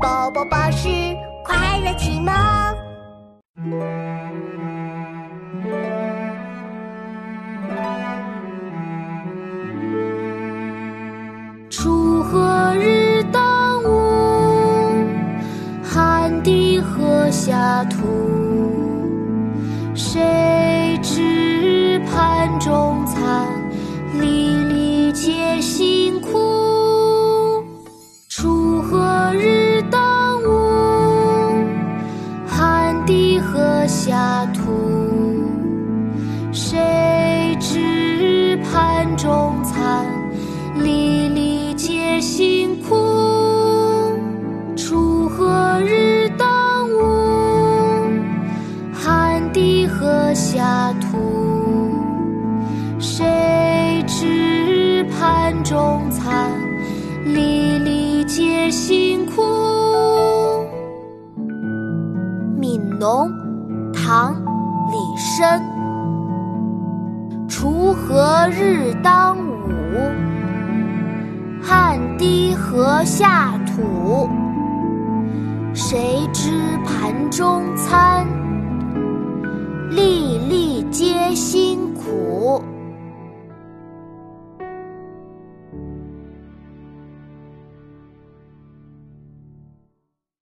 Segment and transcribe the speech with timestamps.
[0.00, 0.88] 宝宝巴士
[1.44, 2.32] 快乐启蒙。
[11.68, 15.04] 锄禾日当午，
[15.82, 17.98] 汗滴禾下土。
[19.96, 23.48] 谁知盘中餐，
[24.14, 24.47] 粒
[33.88, 34.60] 下土。
[36.52, 40.04] 谁知盘中餐，
[40.76, 42.94] 粒粒皆辛苦。
[44.76, 48.12] 锄禾日当午，
[48.92, 51.18] 汗滴禾下土。
[52.98, 56.52] 谁知盘中餐，
[57.24, 59.42] 粒粒皆辛苦。
[62.60, 63.30] 《悯农》
[64.08, 64.34] 唐·
[64.90, 65.60] 李绅。
[67.46, 69.68] 锄禾日当午，
[71.62, 74.26] 汗滴禾下土。
[75.74, 76.50] 谁知
[76.86, 78.26] 盘中餐，